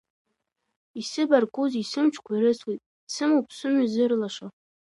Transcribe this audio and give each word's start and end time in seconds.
Исыбаргәузеи, 0.99 1.85
сымчқәа 1.91 2.31
ирыцлеит, 2.35 2.81
дсымоуп 3.07 3.47
сымҩа 3.57 3.85
зырлашо! 3.93 4.47